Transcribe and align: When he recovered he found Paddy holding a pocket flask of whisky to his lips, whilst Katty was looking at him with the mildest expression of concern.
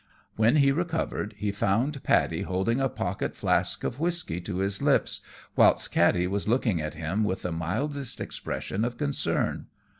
When 0.35 0.55
he 0.55 0.71
recovered 0.71 1.35
he 1.37 1.51
found 1.51 2.01
Paddy 2.01 2.41
holding 2.41 2.81
a 2.81 2.89
pocket 2.89 3.35
flask 3.35 3.83
of 3.83 3.99
whisky 3.99 4.41
to 4.41 4.57
his 4.57 4.81
lips, 4.81 5.21
whilst 5.55 5.91
Katty 5.91 6.25
was 6.25 6.47
looking 6.47 6.81
at 6.81 6.95
him 6.95 7.23
with 7.23 7.43
the 7.43 7.51
mildest 7.51 8.19
expression 8.19 8.83
of 8.83 8.97
concern. 8.97 9.67